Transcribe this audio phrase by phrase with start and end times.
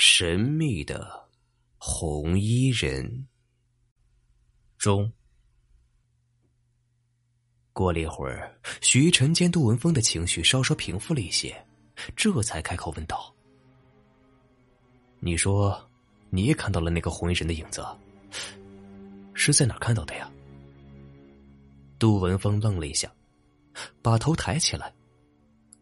[0.00, 1.28] 神秘的
[1.76, 3.26] 红衣人
[4.78, 5.12] 中。
[7.72, 11.66] 过了一会儿，徐晨见杜文峰的情绪稍稍平复了一些，
[12.14, 13.34] 这才开口问道
[15.18, 15.90] ：“你说，
[16.30, 17.84] 你也看到了那个红衣人的影子？
[19.34, 20.30] 是在哪看到的呀？”
[21.98, 23.12] 杜文峰愣了一下，
[24.00, 24.94] 把头抬起来，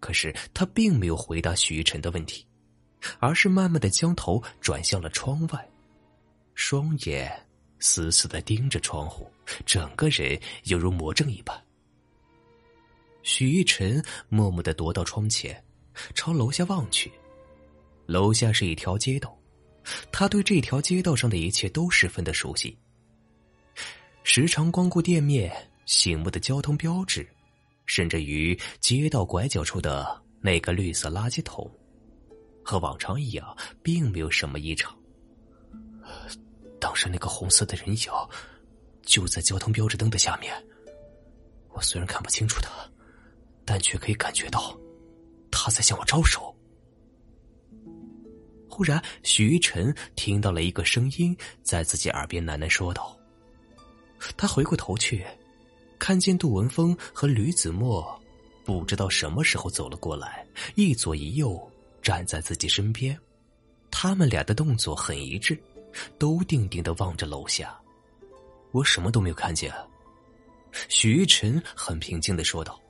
[0.00, 2.46] 可是他并没有回答徐晨的问题。
[3.18, 5.68] 而是慢慢的将头转向了窗外，
[6.54, 7.30] 双眼
[7.78, 9.30] 死死的盯着窗户，
[9.64, 11.60] 整个人犹如魔怔一般。
[13.22, 15.62] 许一晨默默的踱到窗前，
[16.14, 17.12] 朝楼下望去，
[18.06, 19.36] 楼下是一条街道，
[20.12, 22.76] 他对这条街道上的一切都十分的熟悉。
[24.22, 25.52] 时常光顾店面，
[25.86, 27.28] 醒目的交通标志，
[27.84, 31.70] 甚至于街道拐角处的那个绿色垃圾桶。
[32.66, 34.92] 和往常一样，并没有什么异常。
[36.80, 38.10] 当时那个红色的人影
[39.02, 40.52] 就在交通标志灯的下面。
[41.70, 42.68] 我虽然看不清楚他，
[43.64, 44.76] 但却可以感觉到
[45.48, 46.52] 他在向我招手。
[48.68, 53.16] 忽然，徐晨听到了一个声音在自己耳边喃喃说道。
[54.36, 55.24] 他回过头去，
[56.00, 58.20] 看见杜文峰和吕子墨
[58.64, 61.70] 不知道什么时候走了过来，一左一右。
[62.06, 63.18] 站在自己身边，
[63.90, 65.58] 他们俩的动作很一致，
[66.18, 67.76] 都定定的望着楼下。
[68.70, 69.74] 我什么都没有看见。
[70.88, 72.80] 许玉晨很平静的说道：“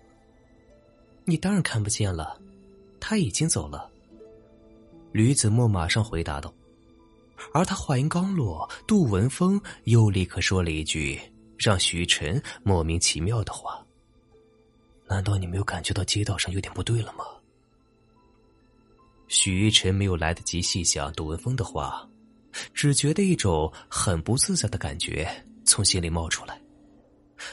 [1.25, 2.39] 你当然看不见了，
[3.00, 3.91] 他已经走了。”
[5.12, 6.53] 吕子墨马上回答道。
[7.55, 11.19] 而他话音刚落，杜文峰又立刻说了一句
[11.56, 13.83] 让许晨莫名其妙的话
[15.08, 17.25] ：“难道你没有感觉到街道上有点不对了吗？”
[19.29, 22.09] 许一晨没有来得及细想杜文峰的话，
[22.73, 25.29] 只觉得一种很不自在的感觉
[25.65, 26.61] 从心里冒出来。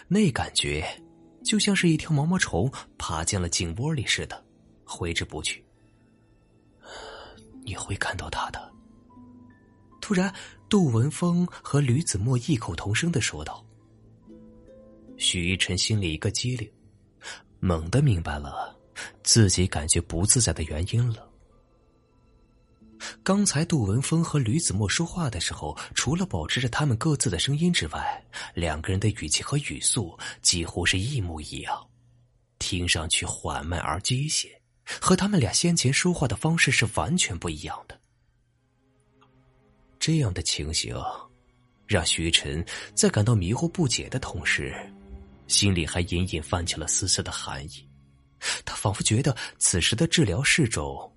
[0.08, 0.86] 那感觉
[1.44, 4.46] 就像是一条毛毛虫爬进了井窝里似的，
[4.86, 5.64] 挥之不去。
[7.66, 8.72] 你会看到他的。
[10.00, 10.34] 突然，
[10.70, 13.66] 杜文峰和吕子墨异口同声的说道。
[15.18, 16.70] 许一晨心里一个机灵，
[17.60, 18.78] 猛地明白了
[19.24, 21.30] 自己感觉不自在的原因了。
[23.24, 28.22] 刚才杜文峰和吕子墨说话的时候，除了保持着他们各自的声音之外，
[28.54, 31.88] 两个人的语气和语速几乎是一模一样，
[32.60, 34.48] 听上去缓慢而机械，
[35.00, 37.98] 和他们俩先前说话的方式是完全不一样的。
[39.98, 40.94] 这样的情形，
[41.88, 42.64] 让徐晨
[42.94, 44.76] 在感到迷惑不解的同时，
[45.48, 47.88] 心里还隐隐泛起了丝丝的寒意。
[48.66, 51.10] 他仿佛觉得此时的治疗室中。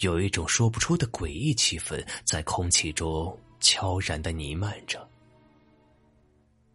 [0.00, 5.08] 有一种说不出的诡异气氛在空气中悄然的弥漫着。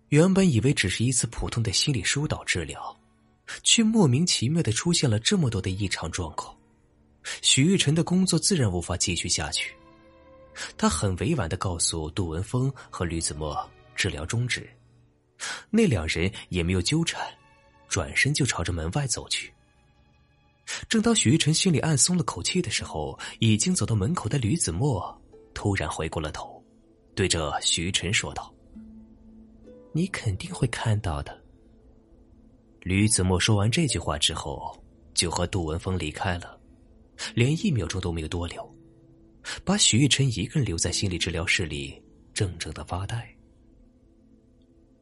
[0.09, 2.95] 原本以为只是一次普通的心理疏导治疗，
[3.63, 6.55] 却莫名其妙的出现了这么多的异常状况。
[7.41, 9.75] 许玉晨的工作自然无法继续下去，
[10.77, 14.69] 他很委婉的告诉杜文峰和吕子墨治疗终止，
[15.71, 17.27] 那两人也没有纠缠，
[17.89, 19.51] 转身就朝着门外走去。
[20.89, 25.21] 正当许玉晨心里暗松了口气的时候，已经走到门口的吕子墨
[25.53, 26.63] 突然回过了头，
[27.13, 28.53] 对着许玉晨说道
[29.93, 31.39] ：“你肯定会看到的。”
[32.81, 34.75] 吕子墨说完这句话之后，
[35.13, 36.59] 就和杜文峰离开了，
[37.33, 38.75] 连一秒钟都没有多留，
[39.63, 42.01] 把许玉晨一个人留在心理治疗室里，
[42.33, 43.27] 怔怔的发呆。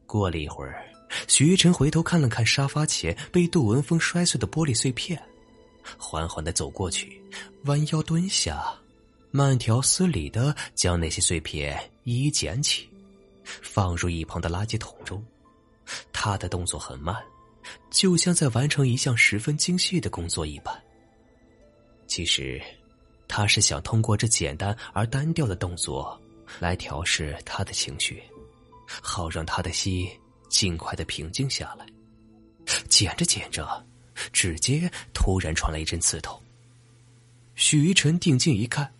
[0.06, 0.84] 过了一会儿，
[1.26, 5.20] 许玉晨回头看了看沙发前被杜文峰摔碎的玻璃碎片。
[5.98, 7.22] 缓缓的走过去，
[7.64, 8.74] 弯腰蹲下，
[9.30, 12.88] 慢条斯理的将那些碎片一一捡起，
[13.44, 15.22] 放入一旁的垃圾桶中。
[16.12, 17.14] 他的动作很慢，
[17.90, 20.74] 就像在完成一项十分精细的工作一般。
[22.06, 22.62] 其实，
[23.28, 26.18] 他是想通过这简单而单调的动作，
[26.58, 28.22] 来调试他的情绪，
[29.02, 30.08] 好让他的心
[30.48, 31.86] 尽快的平静下来。
[32.88, 33.86] 捡着捡着。
[34.32, 36.40] 指尖突然传来一阵刺痛，
[37.54, 38.92] 许一晨定睛一看，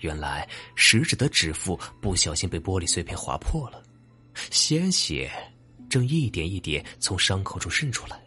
[0.00, 3.82] 原来食指的指腹不小心被玻璃碎片划破了，
[4.50, 5.30] 鲜血
[5.88, 8.20] 正一点一点从伤口中渗出来。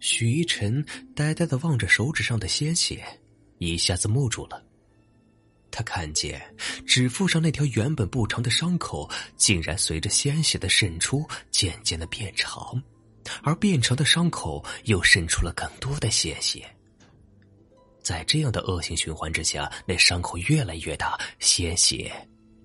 [0.00, 0.84] 许一晨
[1.14, 3.02] 呆呆的望着手指上的鲜血，
[3.58, 4.62] 一下子木住了。
[5.70, 6.40] 他看见
[6.86, 12.80] 指腹上那条原本不长的伤口，竟然随着鲜血的渗出，渐渐的变长。
[13.42, 16.64] 而变成的伤口又渗出了更多的鲜血。
[18.02, 22.12] 在这样的恶性循环之下，那伤口越来越大，鲜血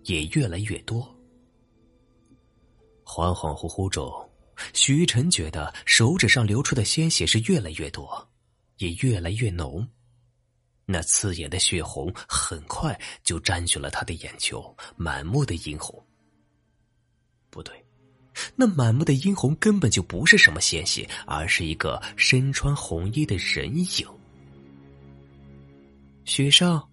[0.04, 1.02] 也越来越多。
[3.06, 4.12] 恍恍惚惚中，
[4.74, 8.30] 徐晨觉得手指上流出的鲜血是越来越多，
[8.78, 9.88] 也越来越浓。
[10.86, 16.06] 那刺眼的血红很快就占据了他的眼球，满目的殷红。
[17.50, 17.74] 不对，
[18.62, 24.06] 那满目的殷红根本就不是什么鲜血，而是一个身穿红衣的人影。
[26.26, 26.86] 许生，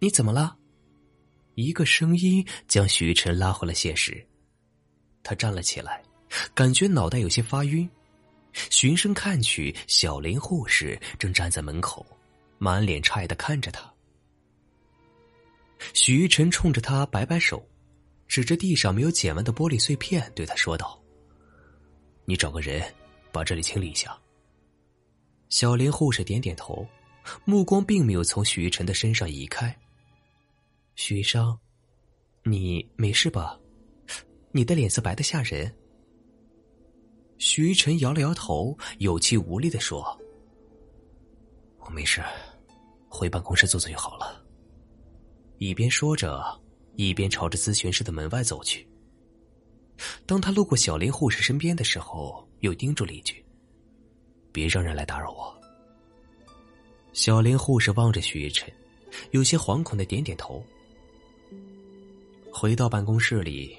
[0.00, 0.54] 你怎么了？
[1.54, 4.22] 一个声音将许晨拉回了现实。
[5.22, 6.02] 他站了起来，
[6.52, 7.88] 感觉脑袋有些发晕，
[8.52, 12.04] 循声看去，小林护士正站在门口，
[12.58, 13.90] 满脸诧异的看着他。
[15.94, 17.66] 许晨冲着他摆摆手，
[18.32, 20.98] 指着地上没有捡完的玻璃碎片，对他说道
[22.24, 22.82] ：“你找个人
[23.30, 24.18] 把这里清理一下。”
[25.50, 26.88] 小林护士点点头。
[27.44, 29.78] 目光并没有从许晨的身上移开。
[30.94, 31.56] 许医生，
[32.42, 33.60] 你没事吧？
[34.50, 35.70] 你的脸色白的吓人。
[37.36, 40.18] 徐晨摇了摇头，有气无力的说
[41.80, 42.22] ：“我没事，
[43.10, 44.42] 回办公室坐坐就好了。”
[45.58, 46.60] 一边说着，
[46.96, 48.86] 一边朝着咨询室的门外走去。
[50.26, 53.44] 当他路过小林护士身边的时候，又叮嘱了一句
[54.52, 55.54] ：“别让人来打扰我。”
[57.12, 58.72] 小林护士望着徐晨，
[59.30, 60.64] 有些惶恐的点点头。
[62.50, 63.76] 回到办公室里，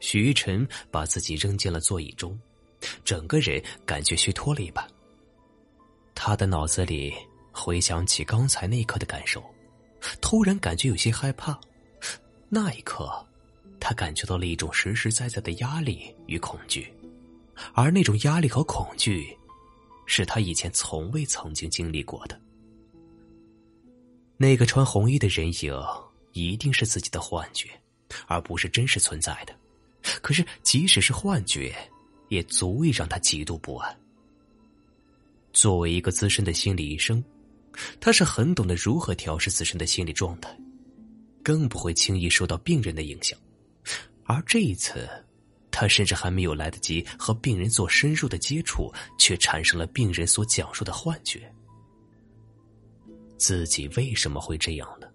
[0.00, 2.38] 徐晨把自己扔进了座椅中，
[3.04, 4.86] 整个人感觉虚脱了一般。
[6.14, 7.12] 他的脑子里
[7.52, 9.42] 回想起刚才那一刻的感受，
[10.20, 11.58] 突然感觉有些害怕。
[12.48, 13.10] 那一刻，
[13.78, 16.92] 他感觉到了一种实实在在的压力与恐惧，
[17.74, 19.36] 而那种压力和恐惧，
[20.06, 22.40] 是他以前从未曾经经历过的。
[24.36, 25.78] 那个穿红衣的人影
[26.32, 27.68] 一定是自己的幻觉，
[28.26, 29.54] 而不是真实存在的。
[30.22, 31.74] 可是，即使是幻觉，
[32.28, 33.94] 也足以让他极度不安。
[35.52, 37.22] 作为一个资深的心理医生，
[38.00, 40.56] 他是很懂得如何调试自身的心理状态，
[41.48, 43.38] 更不会轻易受到病人的影响。
[44.24, 45.08] 而这一次，
[45.70, 51.50] 他甚至还没有来得及和病人做深入的接触，却产生了病人所讲述的幻觉。
[53.38, 55.08] 自己为什么会这样呢？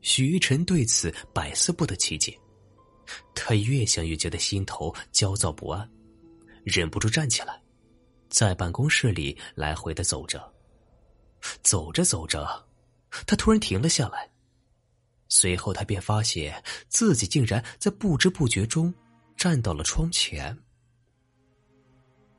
[0.00, 2.38] 徐晨对此百思不得其解。
[3.34, 5.90] 他越想越觉得心头焦躁不安，
[6.62, 7.60] 忍不住站起来，
[8.30, 10.40] 在办公室里来回的走着。
[11.64, 12.64] 走着走着，
[13.26, 14.30] 他突然停了下来，
[15.28, 18.92] 随后他便发现自己竟然在不知不觉中
[19.36, 20.56] 站到了窗前。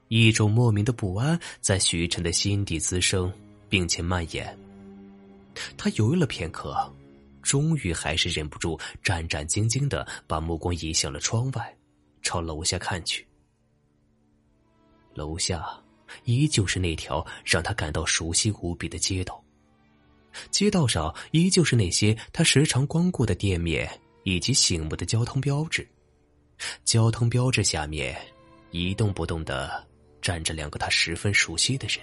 [0.07, 3.31] 一种莫名的不安在徐晨的心底滋生，
[3.67, 4.57] 并且蔓延。
[5.75, 6.75] 他犹豫了片刻，
[7.41, 11.77] 终于还是忍不住战战兢兢的把目光移向了窗外，
[12.21, 13.27] 朝楼下看去。
[15.13, 15.67] 楼下
[16.23, 19.43] 依旧是那条让他感到熟悉无比的街道，
[20.51, 23.89] 街道上依旧是那些他时常光顾的店面
[24.23, 25.87] 以及醒目的交通标志，
[26.83, 28.15] 交通标志下面
[28.71, 29.85] 一动不动的
[30.21, 31.99] 站着两个他十分熟悉的人，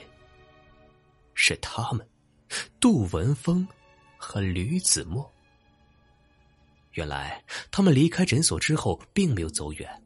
[1.34, 2.06] 是他们。
[2.78, 3.66] 杜文峰
[4.16, 5.28] 和吕子墨。
[6.92, 10.02] 原来他们离开诊所之后，并没有走远，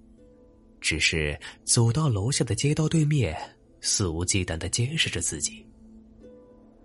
[0.81, 3.37] 只是走到楼下的街道对面，
[3.83, 5.68] 肆无忌惮的监视着自己。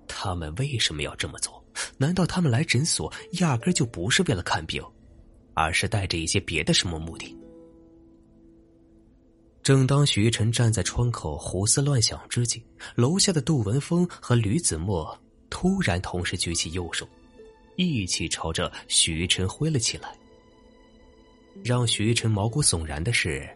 [0.07, 1.63] 他们为什么要这么做？
[1.97, 4.83] 难道他们来诊所压根就不是为了看病，
[5.53, 7.35] 而是带着一些别的什么目的？
[9.63, 12.63] 正当徐晨站在窗口胡思乱想之际，
[12.95, 15.17] 楼下的杜文峰和吕子墨。
[15.49, 17.07] 突然，同时举起右手，
[17.75, 20.17] 一起朝着徐晨挥了起来。
[21.63, 23.47] 让徐晨毛骨悚然的是，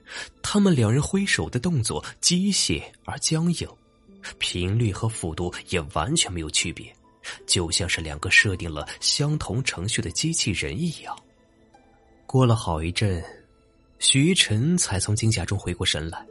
[0.42, 3.68] 他们两人挥手的动作机械而僵硬，
[4.39, 6.93] 频率和幅度也完全没有区别，
[7.45, 11.17] 就像是两个设定了相同程序的机器人一样。
[12.25, 13.24] 过了好一阵，
[14.00, 16.25] 徐晨才从惊吓中回过神来，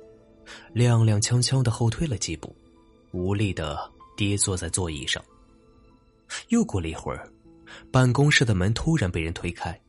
[0.75, 2.55] 踉踉跄跄的后退了几步，
[3.13, 5.25] 无力的跌坐在座椅上。
[6.49, 7.31] 又过了一会儿，
[7.91, 9.81] 办公室的门突然被人推开，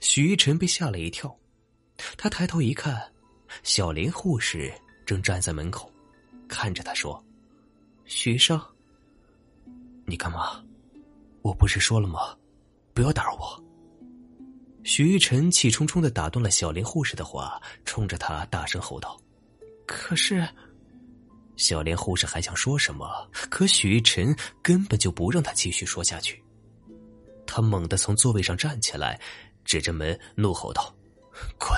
[0.00, 1.36] 徐晨被吓了一跳。
[2.16, 3.02] 他抬头一看，
[3.62, 4.72] 小林护士
[5.04, 5.90] 正站在门口，
[6.48, 7.22] 看着他说
[8.04, 8.60] ：“徐生，
[10.04, 10.62] 你干嘛？
[11.42, 12.36] 我不是说了吗？
[12.94, 13.64] 不要打扰我。”
[14.84, 19.20] 徐晨气冲冲的打断了小林护士的话，冲着他大声吼道
[19.86, 20.46] ：“可是……”
[21.56, 26.42] 小莲护士还想说什么，可许一晨根本就不让他继续说下去。
[27.46, 29.20] 他猛地从座位上站起来，
[29.64, 30.94] 指着门怒吼道
[31.58, 31.70] ：“滚！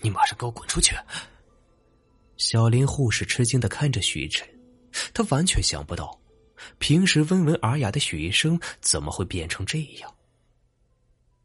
[0.00, 0.94] 你马上给我滚出去！”
[2.36, 4.46] 小林护士吃惊的看着许一晨，
[5.12, 6.18] 他完全想不到，
[6.78, 10.12] 平时温文尔雅的许医生怎么会变成这样。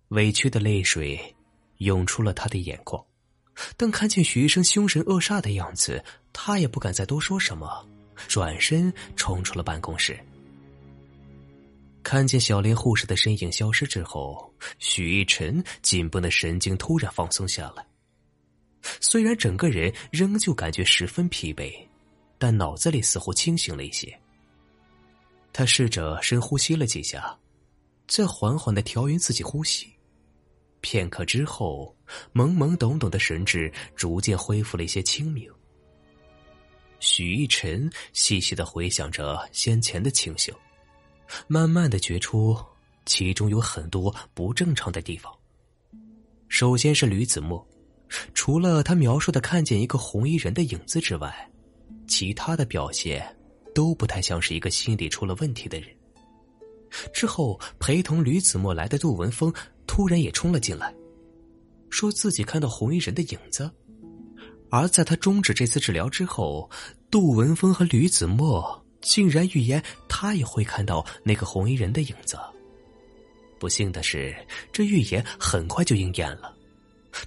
[0.09, 1.35] 委屈的泪水
[1.77, 3.03] 涌出了他的眼眶，
[3.77, 6.03] 但看见许医生凶神恶煞的样子，
[6.33, 7.87] 他也不敢再多说什么，
[8.27, 10.19] 转身冲出了办公室。
[12.01, 17.85] 看见小林护士的身影消失之后，许一晨紧绷的神经突然放松下来。
[18.81, 21.71] 虽然整个人仍旧感觉十分疲惫，
[22.37, 24.17] 但脑子里似乎清醒了一些。
[25.51, 27.37] 他试着深呼吸了几下，
[28.07, 29.87] 再缓缓的调匀自己呼吸。
[30.81, 31.93] 片刻之后，
[32.33, 35.51] 懵懵懂懂的神智逐渐恢复了一些清明。
[37.01, 40.53] 许一晨细细的回想着先前的情形，
[41.47, 42.57] 慢慢的觉出
[43.05, 45.33] 其中有很多不正常的地方。
[46.47, 47.65] 首先是吕子墨。
[48.33, 51.49] 除了他描述的看见一个红衣人的影子之外，
[52.07, 53.23] 其他的表现
[53.73, 55.89] 都不太像是一个心理出了问题的人。
[57.13, 59.53] 之后，陪同吕子墨来的杜文峰
[59.85, 60.91] 突然也冲了进来，
[61.91, 63.69] 说自己看到红衣人的影子。
[64.71, 66.69] 而在他终止这次治疗之后，
[67.11, 72.37] 杜文峰和吕子墨竟然预言他也会看到那个红衣人的影子。
[73.59, 74.35] 不幸的是，
[74.71, 76.55] 这预言很快就应验了。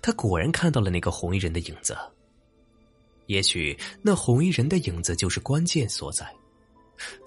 [0.01, 1.97] 他果然看到了那个红衣人的影子。
[3.27, 6.27] 也许那红衣人的影子就是关键所在。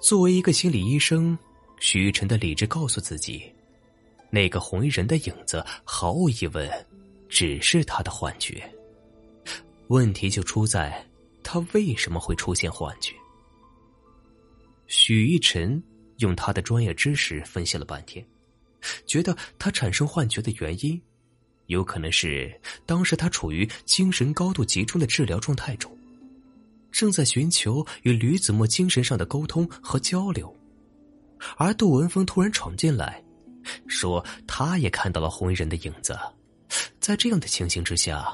[0.01, 1.38] 作为一个心理医生，
[1.79, 3.51] 徐晨的理智告诉自己，
[4.29, 6.69] 那个红衣人的影子毫无疑问
[7.27, 8.63] 只是他的幻觉。
[9.88, 11.05] 问题就出在
[11.43, 13.13] 他为什么会出现幻觉。
[14.88, 15.81] 许一晨
[16.17, 18.25] 用他的专业知识分析了半天，
[19.05, 21.01] 觉得他产生幻觉的原因。
[21.67, 22.53] 有可能是
[22.86, 25.91] 当时他处于精神高度集中的治疗状态中，
[26.91, 30.55] 正在寻求与吕子墨精神上的沟通和交流，
[31.57, 33.24] 而杜文峰突然闯进来，
[33.88, 36.15] 说他也看到了红衣人的影子，
[37.00, 38.25] 在这样的情形之下，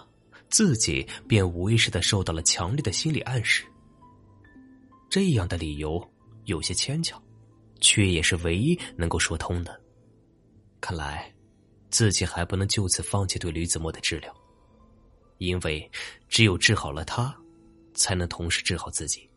[0.50, 3.64] 自己便无意识的受到了强烈的心理暗示。
[5.10, 6.06] 这样的理由
[6.46, 7.22] 有些牵强，
[7.80, 9.82] 却也是唯一能够说通的。
[10.82, 11.34] 看来。
[11.92, 14.34] 自己还不能就此放弃对吕子墨的治疗，
[15.40, 15.92] 因为
[16.30, 17.36] 只有治好了他，
[17.94, 19.30] 才能同时治好自己。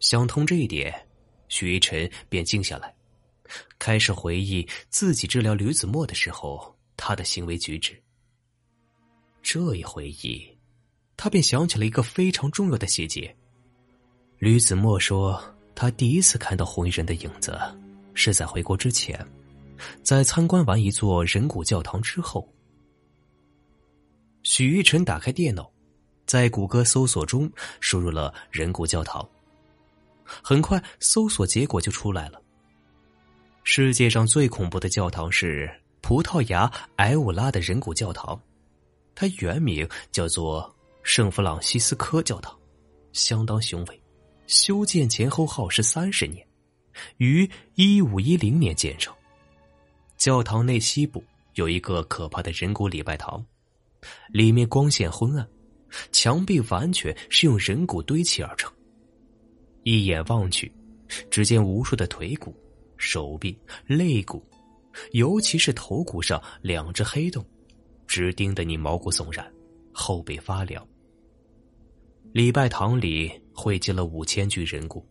[0.00, 0.92] 想通这一点，
[1.48, 2.92] 许一晨便静下来，
[3.78, 7.96] 开始回忆自己治疗吕子墨的时候他的行为举止。
[9.42, 10.44] 这一回忆，
[11.16, 13.34] 他便想起了一个非常重要的细节：
[14.38, 15.40] 吕子墨说，
[15.74, 17.56] 他第一次看到红衣人的影子，
[18.12, 19.24] 是在回国之前。
[20.02, 22.48] 在参观完一座人骨教堂之后，
[24.42, 25.70] 许玉晨打开电脑，
[26.26, 29.26] 在谷歌搜索中输入了“人骨教堂”。
[30.24, 32.40] 很快，搜索结果就出来了。
[33.64, 35.70] 世界上最恐怖的教堂是
[36.00, 38.40] 葡萄牙埃乌拉的人骨教堂，
[39.14, 42.58] 它原名叫做圣弗朗西斯科教堂，
[43.12, 44.02] 相当雄伟，
[44.46, 46.44] 修建前后耗时三十年，
[47.18, 49.14] 于一五一零年建成。
[50.22, 51.20] 教堂内西部
[51.54, 53.44] 有一个可怕的人骨礼拜堂，
[54.28, 55.44] 里面光线昏暗，
[56.12, 58.72] 墙壁完全是用人骨堆砌而成。
[59.82, 60.72] 一眼望去，
[61.28, 62.54] 只见无数的腿骨、
[62.96, 64.40] 手臂、肋骨，
[65.10, 67.44] 尤其是头骨上两只黑洞，
[68.06, 69.44] 直盯得你毛骨悚然，
[69.92, 70.86] 后背发凉。
[72.32, 75.04] 礼拜堂里汇集了五千具人骨，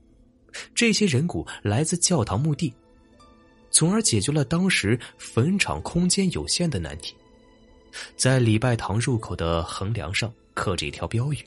[0.73, 2.73] 这些人骨来自教堂墓地。
[3.71, 7.15] 从而解决了当时坟场空间有限的难题。
[8.15, 11.39] 在礼拜堂入口的横梁上刻着一条标语：“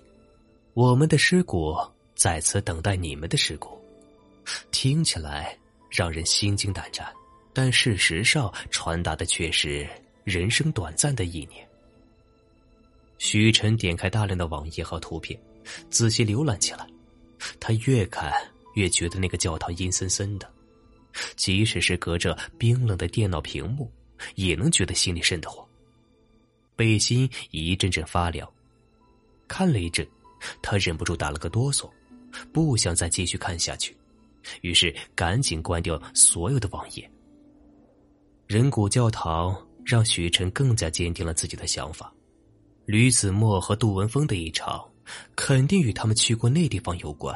[0.75, 1.77] 我们的尸骨
[2.15, 3.79] 在此等待你们的尸骨。”
[4.71, 5.57] 听起来
[5.89, 7.11] 让人心惊胆战，
[7.55, 9.89] 但事实上传达的却是
[10.23, 11.67] 人生短暂的意念。
[13.17, 15.39] 徐晨点开大量的网页和图片，
[15.89, 16.87] 仔细浏览起来。
[17.59, 18.31] 他越看
[18.75, 20.51] 越觉得那个教堂阴森森的。
[21.37, 23.91] 即使是隔着冰冷的电脑屏幕，
[24.35, 25.67] 也能觉得心里瘆得慌，
[26.77, 28.49] 背心一阵阵发凉。
[29.47, 30.07] 看了一阵，
[30.63, 31.91] 他忍不住打了个哆嗦，
[32.53, 33.97] 不想再继续看下去，
[34.63, 37.11] 于是赶紧关掉所有的网页。
[38.47, 42.13] 人骨教堂让许晨更加坚定了自己的想法：
[42.87, 44.85] 吕子墨和杜文峰的一场
[45.37, 47.35] 肯定与他们去过那地方有关。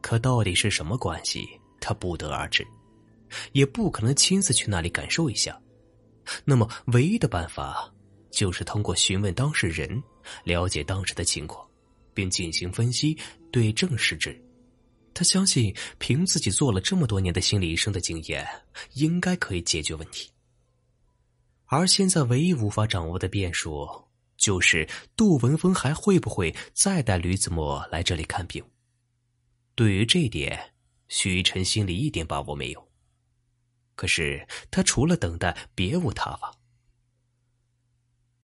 [0.00, 1.46] 可到底是什么关系，
[1.80, 2.66] 他不得而知，
[3.52, 5.60] 也不可能亲自去那里感受一下。
[6.44, 7.92] 那么，唯一的办法
[8.30, 10.00] 就是通过询问当事人，
[10.44, 11.66] 了解当时的情况，
[12.14, 13.16] 并进行分析，
[13.50, 14.40] 对症施治。
[15.12, 18.46] 他相信，凭自己做了这么多年的心理医生的经验，
[18.94, 20.30] 应该可以解决问题。
[21.66, 23.88] 而现在唯一无法掌握的变数，
[24.36, 28.62] 就是杜文峰还会不会再带吕子墨来这里看病。
[29.74, 30.72] 对于这点，
[31.10, 32.88] 许晨心里一点把握没有。
[33.96, 36.59] 可是他除了等待，别无他法。